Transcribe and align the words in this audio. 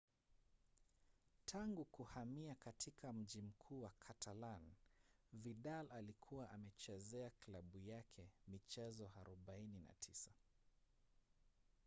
tangu 1.45 1.85
kuhamia 1.85 2.55
katika 2.55 3.13
mji 3.13 3.41
mkuu 3.41 3.81
wa 3.81 3.91
catalan 4.07 4.61
vidal 5.33 5.91
alikuwa 5.91 6.49
amechezea 6.51 7.29
klabu 7.29 7.79
yake 7.79 8.29
michezo 8.47 9.05
49 9.05 10.31